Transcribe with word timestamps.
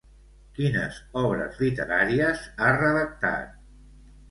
Quines 0.59 0.97
obres 1.23 1.61
literàries 1.65 2.43
ha 2.69 2.73
redactat? 2.81 3.57